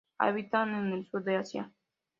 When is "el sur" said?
0.93-1.23